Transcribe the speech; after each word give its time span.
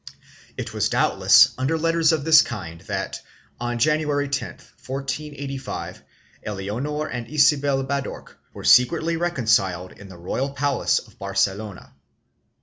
1 0.55 0.55
It 0.57 0.73
was 0.73 0.89
doubtless 0.89 1.53
under 1.59 1.77
letters 1.77 2.11
of 2.11 2.25
this 2.25 2.41
kind 2.41 2.81
that, 2.87 3.21
on 3.59 3.77
January 3.77 4.27
10, 4.27 4.53
1489, 4.53 5.97
Elionor 6.43 7.05
and 7.07 7.27
Isabel 7.27 7.83
Badorch 7.85 8.33
were 8.51 8.63
secretly 8.63 9.15
reconciled 9.15 9.91
in 9.91 10.09
the 10.09 10.17
royal 10.17 10.53
palace 10.53 10.97
of 10.97 11.19
Barcelona. 11.19 11.93